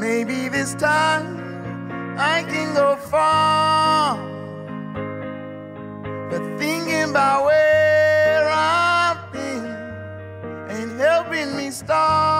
Maybe 0.00 0.48
this 0.48 0.74
time 0.76 1.26
I 2.18 2.42
can 2.42 2.72
go 2.74 2.96
far. 2.96 4.16
But 6.30 6.58
thinking 6.58 7.10
about 7.10 7.44
where 7.44 8.48
I've 8.48 9.30
been 9.30 9.66
ain't 10.70 10.98
helping 10.98 11.54
me 11.54 11.70
start. 11.70 12.39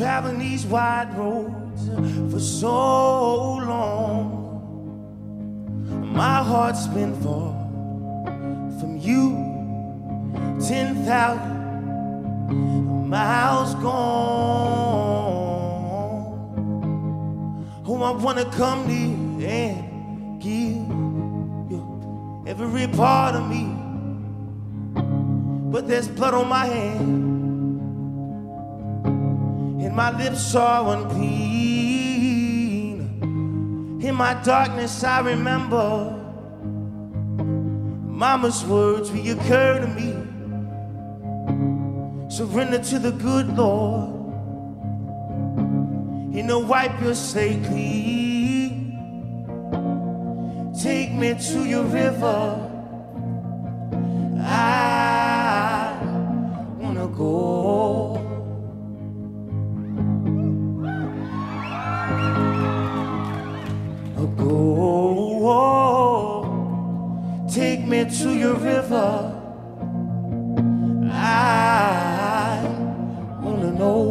Traveling 0.00 0.38
these 0.38 0.64
wide 0.64 1.14
roads 1.14 1.39
lips 30.30 30.54
are 30.54 30.96
unclean. 30.96 32.00
In 34.00 34.14
my 34.14 34.34
darkness, 34.42 35.02
I 35.02 35.20
remember 35.20 36.16
Mama's 38.06 38.64
words 38.64 39.10
reoccur 39.10 39.80
to 39.80 39.88
me. 39.88 40.14
Surrender 42.30 42.78
to 42.78 42.98
the 42.98 43.10
good 43.12 43.56
Lord, 43.56 44.10
and 46.34 46.46
He'll 46.46 46.64
wipe 46.64 47.00
your 47.00 47.14
slate 47.14 47.64
clean. 47.64 48.96
Take 50.80 51.12
me 51.12 51.34
to 51.34 51.64
your 51.64 51.84
river. 51.84 52.69
Your 68.40 68.54
river. 68.54 69.36
I 71.12 72.62
wanna 73.42 73.72
know. 73.72 74.06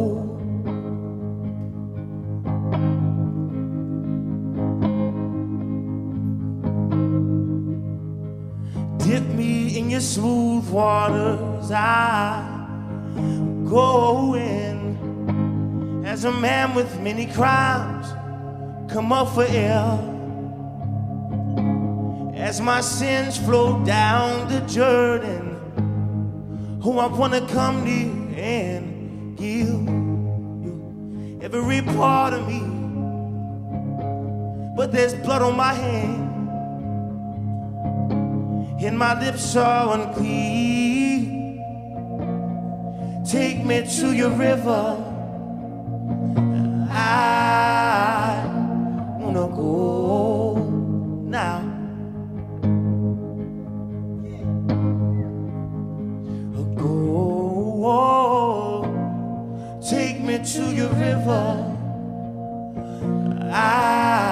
Dip 8.98 9.24
me 9.34 9.76
in 9.76 9.90
your 9.90 10.00
smooth 10.00 10.70
waters. 10.70 11.72
I 11.72 12.46
go 13.68 14.36
in 14.36 16.04
as 16.06 16.24
a 16.24 16.30
man 16.30 16.76
with 16.76 17.00
many 17.00 17.26
crimes. 17.26 18.06
Come 18.92 19.12
up 19.12 19.34
for 19.34 19.44
air 19.48 20.19
as 22.50 22.60
my 22.60 22.80
sins 22.80 23.38
flow 23.38 23.78
down 23.84 24.48
the 24.48 24.58
Jordan. 24.62 25.56
Oh, 26.84 26.98
I 26.98 27.06
wanna 27.06 27.46
come 27.46 27.84
near 27.84 28.10
and 28.36 29.38
give 29.38 29.68
you 30.64 31.38
every 31.40 31.80
part 31.80 32.34
of 32.34 32.48
me. 32.48 32.62
But 34.76 34.90
there's 34.90 35.14
blood 35.14 35.42
on 35.42 35.56
my 35.56 35.72
hand 35.72 36.22
and 38.84 38.98
my 38.98 39.14
lips 39.24 39.54
are 39.54 39.94
unclean. 39.96 41.28
Take 43.30 43.64
me 43.64 43.86
to 43.98 44.12
your 44.12 44.30
river. 44.30 45.06
I 46.90 47.49
forever. 61.30 61.76
I 63.52 64.29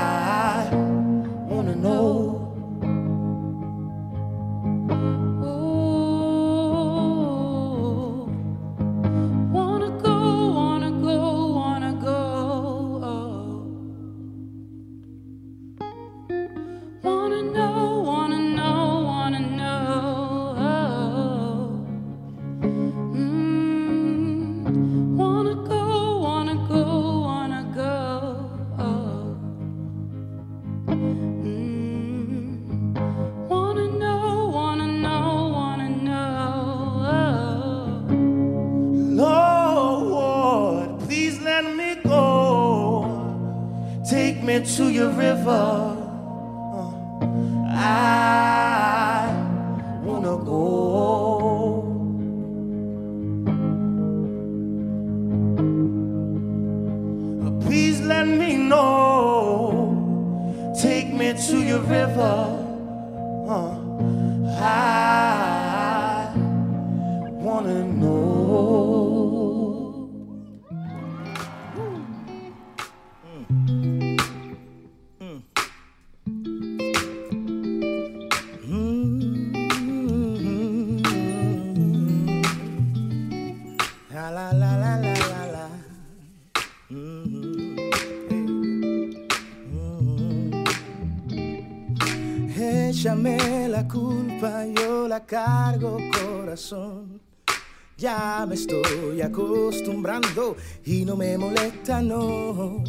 Ya 98.09 98.47
me 98.49 98.55
estoy 98.55 99.21
acostumbrando 99.21 100.57
y 100.87 101.05
no 101.05 101.15
me 101.15 101.37
molesta, 101.37 102.01
no. 102.01 102.83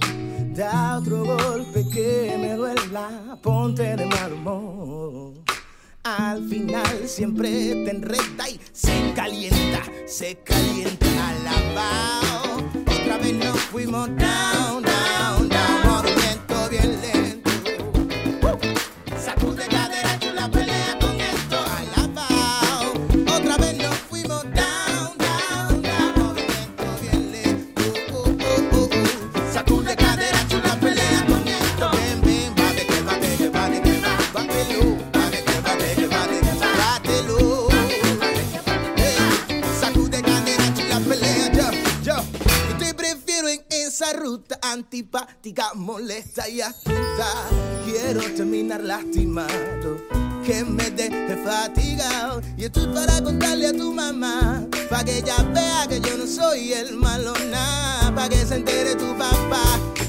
Da 0.56 0.98
otro 0.98 1.26
golpe 1.26 1.84
que 1.94 2.38
me 2.40 2.54
duela, 2.54 3.38
ponte 3.44 3.98
de 3.98 4.06
mal 4.06 4.32
humor. 4.32 5.34
Al 6.04 6.48
final 6.48 7.06
siempre 7.06 7.50
te 7.50 7.92
enreda 7.92 8.50
y 8.50 8.62
se 8.72 9.12
calienta, 9.14 9.84
se 10.06 10.38
calienta 10.38 11.06
alabao. 11.28 12.64
Otra 12.88 13.18
vez 13.18 13.34
nos 13.34 13.60
fuimos 13.60 14.08
down, 14.16 14.79
antipática, 44.90 45.72
molesta 45.76 46.50
y 46.50 46.62
astuta. 46.62 47.28
Quiero 47.86 48.22
terminar 48.36 48.84
lastimado, 48.84 50.04
que 50.44 50.66
me 50.66 50.90
deje 50.90 51.38
fatigado. 51.46 52.42
Y 52.58 52.64
estoy 52.64 52.88
para 52.88 53.22
contarle 53.22 53.68
a 53.68 53.74
tu 53.74 53.94
mamá, 53.94 54.66
pa' 54.90 55.04
que 55.04 55.20
ella 55.20 55.38
vea 55.54 55.86
que 55.88 56.02
yo 56.02 56.18
no 56.18 56.26
soy 56.26 56.74
el 56.74 56.96
malo 56.96 57.36
nada, 57.52 58.16
pa' 58.16 58.30
que 58.30 58.44
se 58.44 58.56
entere 58.56 58.96
tu 58.96 59.16
papá. 59.16 59.62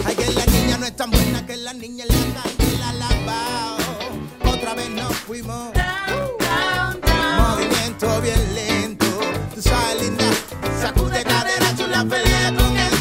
Ay, 0.07 0.17
que 0.17 0.33
la 0.33 0.47
niña 0.47 0.79
no 0.79 0.87
es 0.87 0.97
tan 0.97 1.11
buena 1.11 1.45
que 1.45 1.59
la 1.59 1.75
niña 1.75 2.07
en 2.09 2.35
la 2.35 2.43
calle 2.43 2.79
la 2.79 2.93
lavao. 2.95 3.77
Otra 4.51 4.75
vez 4.75 4.89
nos 4.89 5.15
fuimos. 5.27 5.73
Movimiento 7.37 8.21
bien 8.23 8.55
lento, 8.55 9.07
tú 9.55 9.61
sabes 9.61 10.03
linda, 10.03 10.25
sacude 10.81 11.23
cadera, 11.23 11.77
chula 11.77 12.03
pelea 12.03 12.55
con 12.57 12.77
esto, 12.79 13.00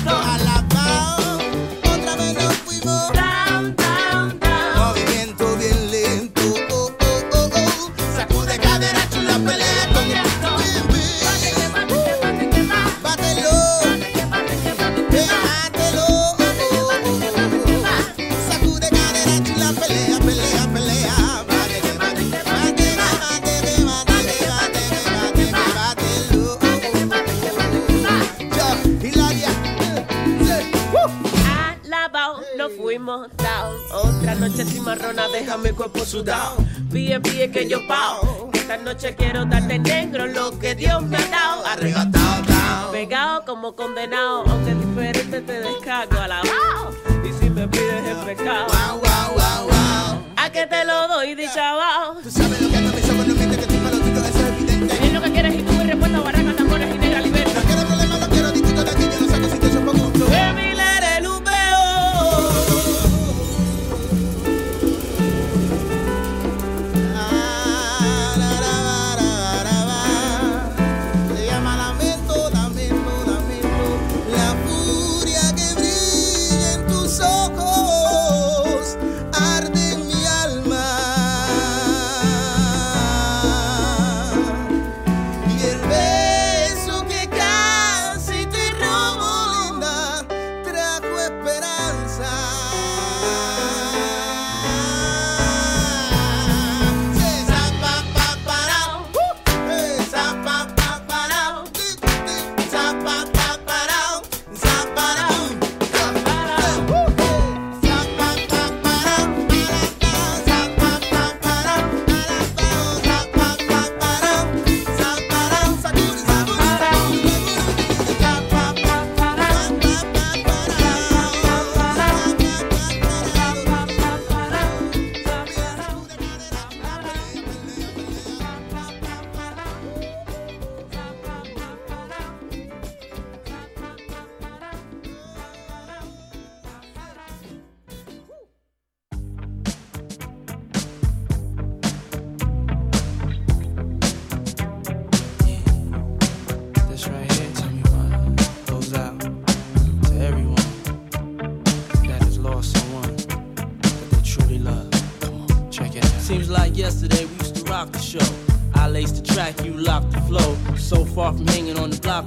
noche 34.40 34.64
cimarrona 34.66 35.28
deja 35.28 35.58
mi 35.58 35.72
cuerpo 35.72 36.06
sudado. 36.06 36.58
Pie, 36.92 37.20
pie 37.20 37.52
que 37.52 37.68
yo 37.68 37.86
pao. 37.88 38.50
Esta 38.54 38.78
noche 38.78 39.14
quiero 39.16 39.46
darte 39.46 39.78
negro 39.80 40.28
lo 40.28 40.58
que 40.58 40.76
Dios 40.76 41.04
me 41.04 41.18
ha 41.18 41.28
dado. 41.28 41.66
Arrebatado. 41.66 42.92
Pegado 42.92 43.46
como 43.46 43.76
condenado, 43.76 44.44
aunque 44.48 44.76
diferente 44.76 45.42
te 45.42 45.60
descargo 45.60 46.18
a 46.18 46.24
alabado. 46.24 46.96
Y 47.24 47.34
si 47.34 47.50
me 47.50 47.68
pides 47.68 48.08
el 48.08 48.18
pecado, 48.26 48.68
wow, 48.68 49.00
wow, 49.00 49.34
wow, 49.36 49.68
wow. 49.68 50.24
A 50.38 50.50
que 50.52 50.66
te 50.68 50.86
lo 50.86 51.08
doy, 51.08 51.36
dicha 51.36 51.72
abajo. 51.72 52.22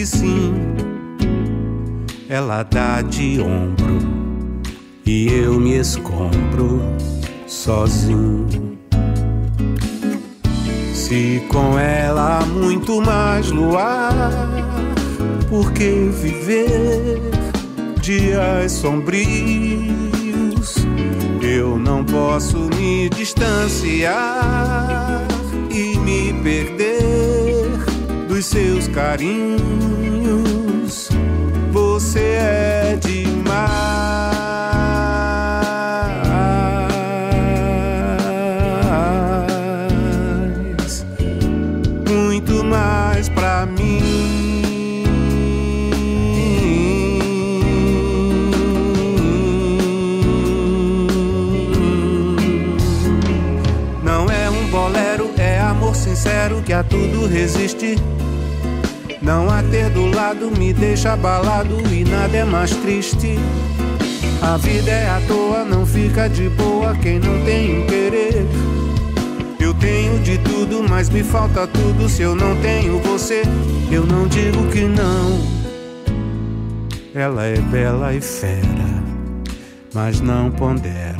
que 0.00 0.06
sim, 0.06 0.54
ela 2.26 2.62
dá 2.62 3.02
de 3.02 3.38
ombro 3.38 3.98
e 5.04 5.28
eu 5.28 5.60
me 5.60 5.76
escombro 5.76 6.80
sozinho. 7.46 8.78
Se 10.94 11.42
com 11.48 11.78
ela 11.78 12.38
há 12.38 12.46
muito 12.46 13.02
mais 13.02 13.50
luar, 13.50 14.48
por 15.50 15.70
que 15.72 16.08
viver 16.22 17.20
dias 18.00 18.72
sombrios? 18.72 19.20
Eu 21.42 21.78
não 21.78 22.02
posso 22.06 22.56
me 22.74 23.10
distanciar 23.10 24.79
seus 28.50 28.88
carinhos. 28.88 29.60
Você 31.70 32.18
é 32.18 32.98
demais 33.00 33.30
muito 42.08 42.64
mais 42.64 43.28
pra 43.28 43.66
mim. 43.66 44.00
Não 54.02 54.28
é 54.28 54.50
um 54.50 54.66
bolero, 54.70 55.30
é 55.38 55.60
amor 55.60 55.94
sincero 55.94 56.60
que 56.62 56.72
a 56.72 56.82
tudo 56.82 57.28
resiste. 57.28 57.94
Não 59.30 59.48
a 59.48 59.62
ter 59.62 59.88
do 59.90 60.06
lado 60.06 60.50
me 60.50 60.72
deixa 60.72 61.12
abalado 61.12 61.80
e 61.94 62.02
nada 62.02 62.36
é 62.36 62.44
mais 62.44 62.74
triste. 62.74 63.36
A 64.42 64.56
vida 64.56 64.90
é 64.90 65.08
à 65.08 65.20
toa, 65.28 65.64
não 65.64 65.86
fica 65.86 66.28
de 66.28 66.48
boa 66.48 66.96
quem 66.96 67.20
não 67.20 67.44
tem 67.44 67.78
um 67.78 67.86
querer. 67.86 68.44
Eu 69.60 69.72
tenho 69.74 70.18
de 70.18 70.36
tudo, 70.38 70.82
mas 70.82 71.08
me 71.08 71.22
falta 71.22 71.64
tudo 71.68 72.08
se 72.08 72.22
eu 72.22 72.34
não 72.34 72.60
tenho 72.60 72.98
você. 72.98 73.42
Eu 73.88 74.04
não 74.04 74.26
digo 74.26 74.66
que 74.72 74.80
não. 74.80 75.38
Ela 77.14 77.46
é 77.46 77.60
bela 77.60 78.12
e 78.12 78.20
fera, 78.20 79.04
mas 79.94 80.20
não 80.20 80.50
pondera 80.50 81.14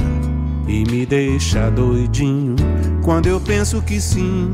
e 0.67 0.83
me 0.91 1.07
deixa 1.07 1.71
doidinho 1.71 2.57
quando 3.05 3.29
eu 3.29 3.41
penso 3.41 3.81
que 3.81 4.01
sim. 4.01 4.51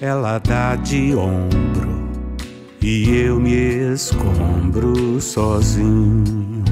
Ela 0.00 0.38
dá 0.38 0.76
de 0.76 1.12
ombro 1.16 2.08
e 2.80 3.16
eu 3.16 3.40
me 3.40 3.92
escombro 3.92 5.20
sozinho. 5.20 6.62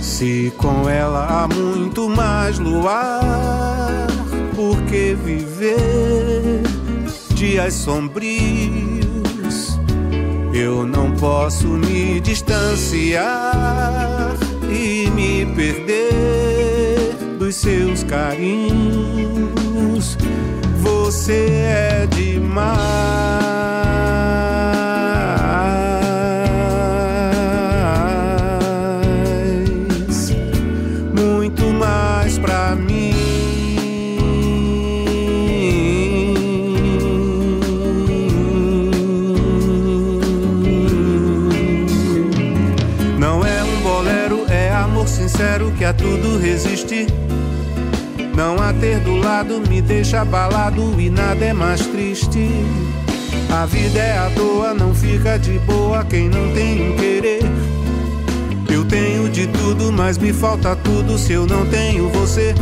Se 0.00 0.52
com 0.56 0.88
ela 0.88 1.26
há 1.26 1.48
muito 1.52 2.08
mais 2.08 2.60
luar, 2.60 4.06
por 4.54 4.80
que 4.82 5.16
viver 5.24 6.62
dias 7.34 7.74
sombrios? 7.74 8.24
Eu 10.52 10.86
não 10.86 11.10
posso 11.16 11.66
me 11.66 12.20
distanciar 12.20 13.26
e 14.70 15.10
me 15.10 15.44
perder 15.46 17.12
dos 17.40 17.56
seus 17.56 18.04
carinhos. 18.04 19.44
Você 21.14 21.46
é 21.48 22.08
demais 22.10 22.58
muito 31.14 31.66
mais 31.72 32.36
pra 32.36 32.74
mim. 32.74 33.14
Não 43.20 43.46
é 43.46 43.62
um 43.62 43.80
bolero, 43.82 44.44
é 44.48 44.72
amor 44.72 45.06
sincero 45.06 45.70
que 45.78 45.84
a 45.84 45.94
tudo 45.94 46.38
resiste. 46.38 47.06
Não 48.36 48.56
a 48.60 48.72
ter 48.72 48.98
lado 49.24 49.62
me 49.68 49.80
deixa 49.80 50.20
abalado 50.20 51.00
e 51.00 51.08
nada 51.08 51.42
é 51.46 51.52
mais 51.54 51.86
triste. 51.86 52.50
A 53.50 53.64
vida 53.64 53.98
é 53.98 54.18
à 54.18 54.30
toa, 54.36 54.74
não 54.74 54.94
fica 54.94 55.38
de 55.38 55.58
boa 55.60 56.04
quem 56.04 56.28
não 56.28 56.52
tem 56.52 56.90
um 56.90 56.96
querer. 56.96 57.40
Eu 58.70 58.84
tenho 58.84 59.30
de 59.30 59.46
tudo, 59.46 59.90
mas 59.90 60.18
me 60.18 60.30
falta 60.30 60.76
tudo 60.76 61.16
se 61.16 61.32
eu 61.32 61.46
não 61.46 61.64
tenho 61.66 62.10
você. 62.10 62.54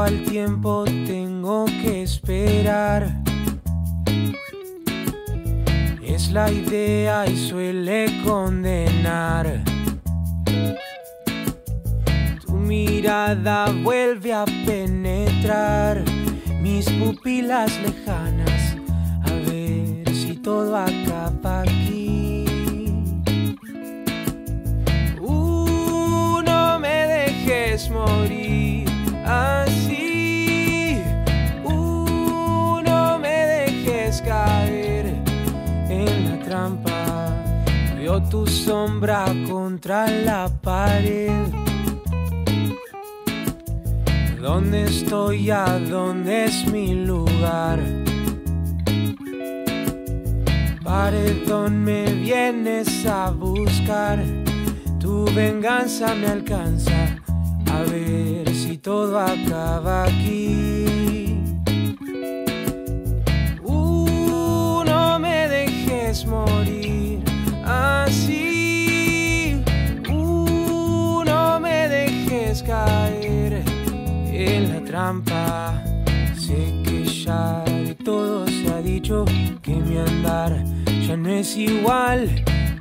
Al 0.00 0.24
tiempo 0.24 0.84
tengo 0.84 1.64
que 1.66 2.02
esperar. 2.02 3.08
Es 6.02 6.32
la 6.32 6.50
idea 6.50 7.26
y 7.26 7.36
suele 7.36 8.06
condenar. 8.24 9.62
Tu 12.44 12.52
mirada 12.52 13.66
vuelve 13.82 14.32
a 14.32 14.44
penetrar 14.66 16.02
mis 16.60 16.88
pupilas 16.90 17.78
lejanas. 17.80 18.76
A 19.24 19.32
ver 19.50 20.14
si 20.14 20.36
todo 20.36 20.76
acaba 20.76 21.62
aquí. 21.62 22.44
Uh, 25.20 26.40
no 26.44 26.78
me 26.78 27.06
dejes 27.06 27.90
morir 27.90 28.88
así. 29.24 29.59
Tu 38.30 38.46
sombra 38.46 39.24
contra 39.48 40.08
la 40.08 40.48
pared. 40.48 41.48
¿Dónde 44.40 44.84
estoy? 44.84 45.50
¿A 45.50 45.78
dónde 45.80 46.44
es 46.44 46.64
mi 46.70 46.94
lugar? 46.94 47.80
Paredón 50.84 51.82
me 51.82 52.04
vienes 52.14 53.04
a 53.04 53.30
buscar. 53.30 54.22
Tu 55.00 55.24
venganza 55.34 56.14
me 56.14 56.28
alcanza. 56.28 57.16
A 57.72 57.82
ver 57.82 58.48
si 58.54 58.78
todo 58.78 59.18
acaba 59.18 60.04
aquí. 60.04 61.36
Uh, 63.64 64.84
no 64.84 65.18
me 65.18 65.48
dejes 65.48 66.24
morir 66.26 66.79
así. 68.10 69.62
Uh, 70.08 71.22
no 71.24 71.60
me 71.60 71.88
dejes 71.88 72.62
caer 72.62 73.62
en 74.32 74.72
la 74.72 74.80
trampa. 74.84 75.82
Sé 76.36 76.60
que 76.84 77.04
ya 77.04 77.64
de 77.64 77.94
todo 77.94 78.46
se 78.46 78.68
ha 78.72 78.82
dicho 78.82 79.24
que 79.62 79.74
mi 79.74 79.96
andar 79.98 80.64
ya 81.06 81.16
no 81.16 81.28
es 81.28 81.56
igual. 81.56 82.28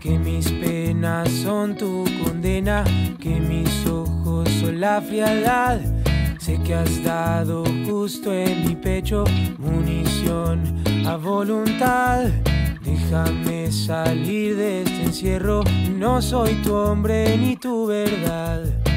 Que 0.02 0.18
mis 0.18 0.50
penas 0.64 1.30
son 1.30 1.76
tu 1.76 2.06
condena, 2.24 2.84
que 3.20 3.40
mis 3.40 3.86
ojos 3.86 4.50
son 4.62 4.80
la 4.80 5.02
frialdad. 5.02 5.80
Sé 6.40 6.58
que 6.64 6.74
has 6.74 7.04
dado 7.04 7.64
justo 7.86 8.34
en 8.34 8.66
mi 8.66 8.76
pecho 8.76 9.26
munición 9.58 10.82
a 11.06 11.18
voluntad. 11.18 12.30
Déjame 13.10 13.72
salir 13.72 14.56
de 14.56 14.84
este 14.84 15.02
encierro, 15.02 15.64
no 15.98 16.22
soy 16.22 16.54
tu 16.62 16.76
hombre 16.76 17.36
ni 17.38 17.56
tu 17.56 17.88
verdad. 17.88 18.89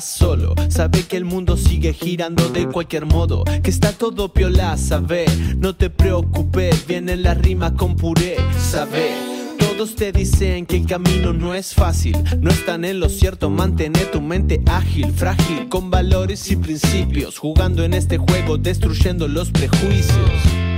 Solo. 0.00 0.54
Sabe 0.68 1.04
que 1.04 1.16
el 1.16 1.24
mundo 1.24 1.56
sigue 1.56 1.92
girando 1.92 2.48
de 2.48 2.66
cualquier 2.66 3.06
modo, 3.06 3.44
que 3.62 3.70
está 3.70 3.92
todo 3.92 4.32
piola. 4.32 4.76
Sabe, 4.76 5.26
no 5.56 5.74
te 5.74 5.90
preocupes, 5.90 6.86
viene 6.86 7.16
la 7.16 7.34
rima 7.34 7.74
con 7.74 7.96
puré. 7.96 8.36
Sabe. 8.58 9.32
Todos 9.58 9.94
te 9.94 10.12
dicen 10.12 10.66
que 10.66 10.76
el 10.76 10.86
camino 10.86 11.32
no 11.32 11.54
es 11.54 11.74
fácil, 11.74 12.16
no 12.40 12.50
están 12.50 12.84
en 12.84 13.00
lo 13.00 13.08
cierto, 13.08 13.48
mantener 13.48 14.10
tu 14.10 14.20
mente 14.20 14.60
ágil, 14.66 15.12
frágil, 15.12 15.68
con 15.68 15.90
valores 15.90 16.50
y 16.50 16.56
principios, 16.56 17.38
jugando 17.38 17.82
en 17.82 17.94
este 17.94 18.18
juego, 18.18 18.58
destruyendo 18.58 19.28
los 19.28 19.50
prejuicios. 19.50 20.71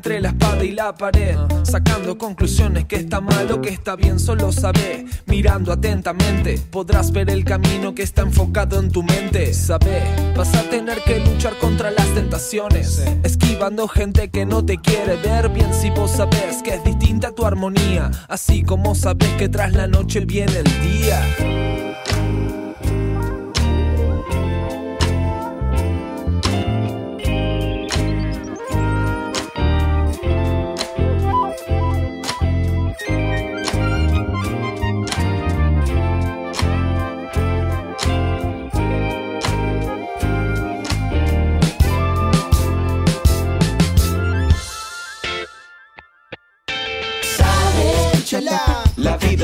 Entre 0.00 0.18
la 0.18 0.30
espada 0.30 0.64
y 0.64 0.70
la 0.70 0.94
pared, 0.94 1.36
sacando 1.62 2.16
conclusiones 2.16 2.86
que 2.86 2.96
está 2.96 3.20
mal 3.20 3.52
o 3.52 3.60
que 3.60 3.68
está 3.68 3.96
bien, 3.96 4.18
solo 4.18 4.50
sabe. 4.50 5.04
Mirando 5.26 5.72
atentamente, 5.72 6.58
podrás 6.70 7.12
ver 7.12 7.28
el 7.28 7.44
camino 7.44 7.94
que 7.94 8.02
está 8.02 8.22
enfocado 8.22 8.80
en 8.80 8.90
tu 8.90 9.02
mente. 9.02 9.52
Sabe, 9.52 10.02
vas 10.34 10.54
a 10.54 10.62
tener 10.70 11.02
que 11.02 11.20
luchar 11.20 11.58
contra 11.58 11.90
las 11.90 12.06
tentaciones, 12.14 13.04
esquivando 13.24 13.88
gente 13.88 14.30
que 14.30 14.46
no 14.46 14.64
te 14.64 14.78
quiere 14.78 15.16
ver 15.16 15.50
bien. 15.50 15.74
Si 15.74 15.90
vos 15.90 16.12
sabes 16.12 16.62
que 16.64 16.76
es 16.76 16.82
distinta 16.82 17.32
tu 17.32 17.44
armonía, 17.44 18.10
así 18.26 18.62
como 18.62 18.94
sabes 18.94 19.28
que 19.36 19.50
tras 19.50 19.74
la 19.74 19.86
noche 19.86 20.20
viene 20.20 20.60
el 20.60 20.80
día. 20.80 21.79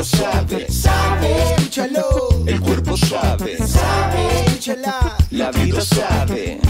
Sabe, 0.07 0.71
sabe, 0.71 1.43
escúchalo, 1.43 2.29
el 2.47 2.61
cuerpo 2.61 2.97
sabe, 2.97 3.59
sabe, 3.59 4.45
escúchala, 4.47 5.17
la 5.31 5.51
vida 5.51 5.81
sabe, 5.81 6.61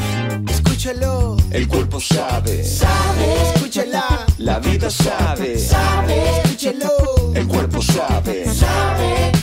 escúchalo, 0.48 1.36
el 1.50 1.68
cuerpo 1.68 2.00
sabe, 2.00 2.64
sabe, 2.64 3.42
escúchala, 3.52 4.26
la 4.38 4.58
vida 4.58 4.90
sabe, 4.90 5.58
sabe, 5.58 6.40
escúchalo, 6.44 7.32
el 7.34 7.46
cuerpo 7.46 7.82
sabe. 7.82 8.46
sabe. 8.46 9.35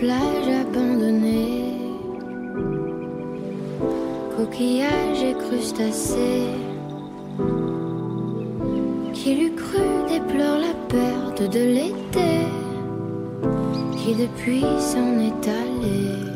plage 0.00 0.48
abandonnée, 0.62 1.74
coquillages 4.34 5.22
et 5.22 5.34
crustacés. 5.34 6.54
Qui 9.12 9.34
l'eût 9.34 9.54
cru 9.54 9.84
déplore 10.08 10.58
la 10.58 10.74
perte 10.88 11.42
de 11.52 11.62
l'été, 11.76 12.32
qui 13.98 14.14
depuis 14.14 14.64
s'en 14.78 15.18
est 15.18 15.48
allé. 15.60 16.29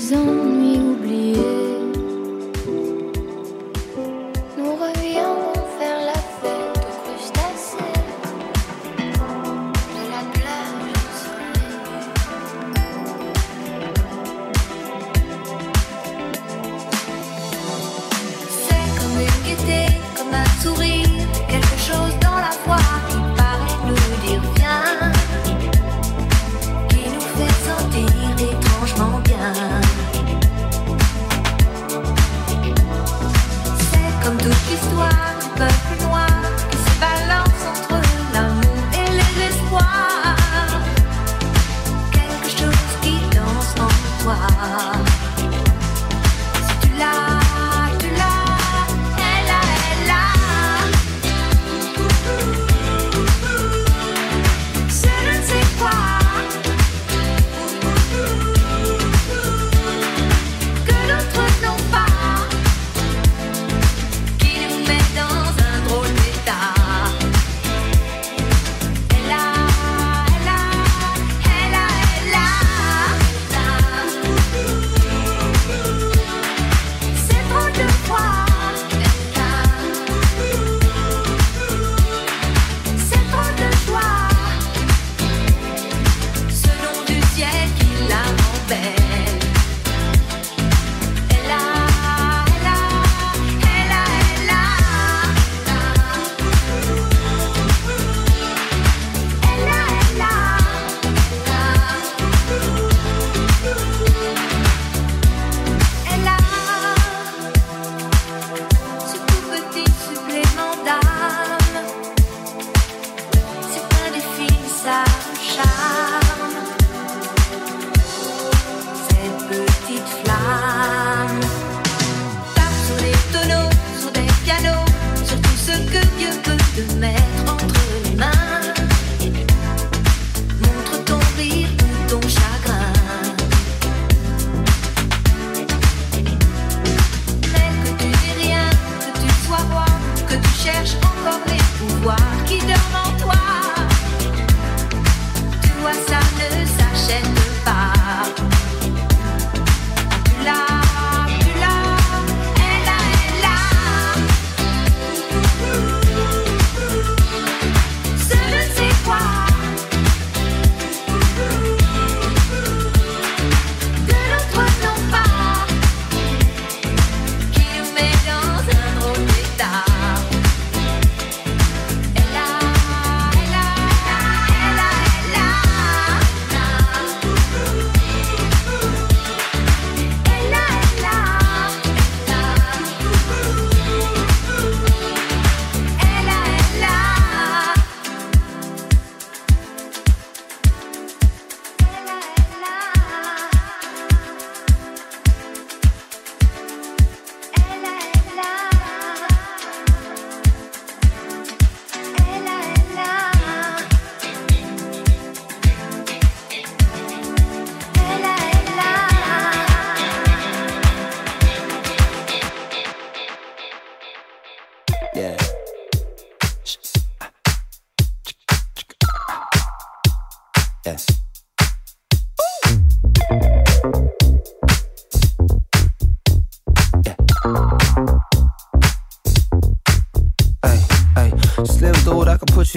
zone 0.00 0.59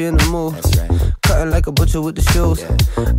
I 0.03 0.05
can 0.05 0.09
put 0.09 0.09
you 0.09 0.09
in 0.09 0.17
the 0.17 0.25
mood. 0.25 0.53
That's 0.55 0.77
right. 0.77 1.13
Cutting 1.21 1.51
like 1.51 1.67
a 1.67 1.71
butcher 1.71 2.01
with 2.01 2.15
the 2.15 2.21
shoes. 2.33 2.59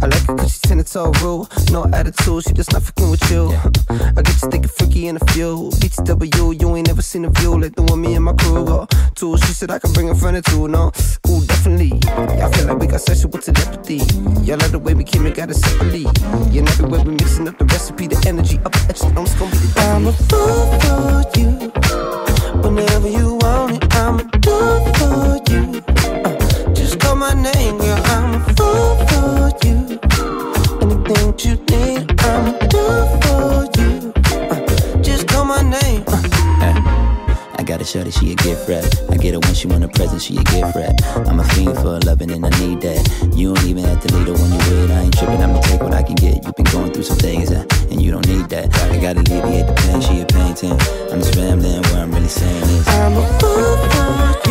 I 0.03 0.07
like 0.07 0.21
it 0.21 0.37
cause 0.37 0.53
she's 0.53 0.61
ten 0.61 0.85
toe 0.85 1.13
rule. 1.23 1.49
No 1.71 1.87
attitude, 1.95 2.45
she 2.45 2.53
just 2.53 2.73
not 2.73 2.83
fucking 2.83 3.11
with 3.11 3.25
you. 3.31 3.49
I 3.89 4.21
get 4.21 4.43
you 4.43 4.51
thinking 4.51 4.69
freaky 4.69 5.09
in 5.09 5.17
a 5.17 5.25
few. 5.33 5.71
BTW, 5.81 6.61
you 6.61 6.77
ain't 6.77 6.89
never 6.89 7.01
seen 7.01 7.25
a 7.25 7.31
view 7.31 7.59
like 7.59 7.75
the 7.75 7.83
one 7.83 8.03
me 8.03 8.15
and 8.15 8.25
my 8.25 8.35
crew 8.35 8.67
got. 8.67 8.93
Two, 9.15 9.39
she 9.39 9.53
said 9.55 9.71
I 9.71 9.79
can 9.79 9.93
bring 9.95 10.11
a 10.11 10.15
friend 10.15 10.37
or 10.37 10.43
two, 10.43 10.69
no. 10.69 10.93
Ooh, 11.29 11.41
definitely. 11.47 11.93
Yeah, 12.05 12.49
I 12.49 12.53
feel 12.53 12.67
like 12.67 12.79
we 12.79 12.87
got 12.87 13.01
sexual 13.01 13.31
telepathy. 13.31 14.05
Yeah, 14.43 14.57
like 14.57 14.73
the 14.73 14.79
way 14.79 14.93
we 14.93 15.05
came 15.05 15.25
and 15.25 15.35
got 15.35 15.51
it 15.51 15.55
separately. 15.55 16.05
Yeah, 16.53 16.61
and 16.61 16.69
every 16.69 16.89
way 16.89 17.03
we 17.03 17.13
mixing 17.13 17.49
up 17.49 17.57
the 17.57 17.65
recipe, 17.65 18.09
the 18.09 18.23
energy 18.29 18.59
up 18.59 18.73
the 18.73 18.87
extra. 18.91 19.09
I'm 19.09 19.25
just 19.25 19.39
gonna 19.39 19.51
be 19.53 19.57
the 19.57 19.81
I'm 19.81 20.07
a 20.07 20.13
fool 20.29 20.69
for 20.85 21.25
you. 21.39 21.49
Whenever 22.61 23.09
you 23.09 23.39
want 23.41 23.73
it, 23.73 23.95
I'ma 23.95 24.23
for 24.99 25.41
you. 25.51 25.94
My 27.25 27.33
name, 27.33 27.79
girl. 27.79 27.99
I'm 28.05 28.35
a 28.35 28.41
fool 28.53 28.97
for 29.09 29.49
you. 29.65 29.99
Anything 30.83 31.33
you 31.41 31.55
need, 31.73 32.21
I'ma 32.21 32.53
do 32.69 32.85
for 33.23 33.65
you. 33.81 34.13
Uh, 34.53 35.03
just 35.03 35.27
call 35.29 35.47
my 35.47 35.63
name. 35.63 36.05
Uh, 36.07 36.21
I 37.57 37.63
got 37.65 37.81
a 37.81 37.85
shorty, 37.87 38.11
she 38.11 38.33
a 38.33 38.35
gift 38.35 38.69
wrap. 38.69 38.85
I 39.11 39.17
get 39.17 39.33
her 39.33 39.41
when 39.41 39.55
she 39.55 39.67
want 39.67 39.85
a 39.85 39.89
present, 39.89 40.21
she 40.21 40.37
a 40.37 40.45
gift 40.45 40.77
wrap. 40.77 40.95
I'm 41.27 41.41
a 41.41 41.45
fiend 41.55 41.77
for 41.77 41.99
loving 42.01 42.31
and 42.31 42.45
I 42.45 42.51
need 42.61 42.83
that. 42.83 43.01
You 43.35 43.55
don't 43.55 43.65
even 43.69 43.85
have 43.85 44.03
to 44.07 44.15
lead 44.15 44.29
her 44.29 44.35
when 44.35 44.53
you 44.53 44.59
with. 44.59 44.91
I 44.91 45.01
ain't 45.05 45.17
tripping, 45.17 45.43
I'ma 45.43 45.61
take 45.61 45.81
what 45.81 45.95
I 45.95 46.03
can 46.03 46.17
get. 46.17 46.45
You've 46.45 46.57
been 46.57 46.67
going 46.67 46.93
through 46.93 47.05
some 47.05 47.17
things, 47.17 47.51
uh, 47.51 47.65
and 47.91 48.03
you 48.03 48.11
don't 48.11 48.29
need 48.29 48.51
that. 48.51 48.69
I 48.93 48.99
gotta 49.01 49.21
alleviate 49.21 49.67
the 49.67 49.73
pain, 49.73 50.01
she 50.03 50.21
a 50.21 50.27
painting. 50.27 50.77
I'm 51.11 51.21
just 51.21 51.35
rambling, 51.37 51.81
what 51.89 51.95
I'm 51.95 52.13
really 52.13 52.29
saying 52.29 52.65
is 52.65 52.87
I'm 52.87 53.17
a 53.17 53.27
fool 53.41 53.77
for 53.79 54.39
you. 54.41 54.44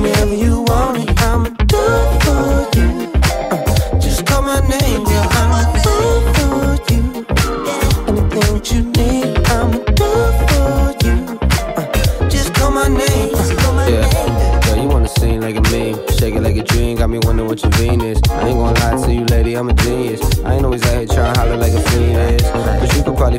Whenever 0.00 0.34
you 0.34 0.62
want 0.62 0.96
it, 0.96 1.20
I'ma 1.20 1.59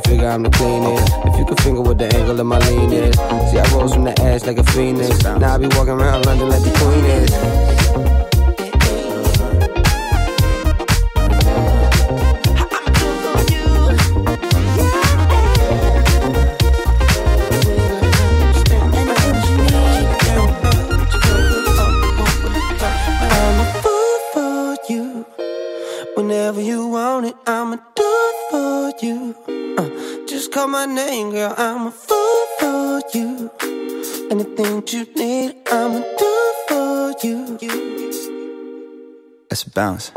I'm 0.10 0.44
the 0.44 0.50
cleanest. 0.50 1.14
If 1.26 1.38
you 1.38 1.46
could 1.46 1.62
finger 1.62 1.82
what 1.82 1.98
the 1.98 2.14
angle 2.16 2.40
of 2.40 2.46
my 2.46 2.60
lean 2.60 2.92
is. 2.92 3.16
See, 3.16 3.60
I 3.60 3.66
rose 3.74 3.94
from 3.94 4.04
the 4.04 4.22
ash 4.22 4.44
like 4.44 4.58
a 4.58 4.64
phoenix. 4.64 5.24
Now 5.24 5.56
I 5.56 5.58
be 5.58 5.68
walking 5.68 5.94
around 5.94 6.26
London 6.26 6.50
like 6.50 6.64
the 6.64 6.72
queen 6.72 7.06
is. 7.06 8.11
Bounce. 39.74 40.12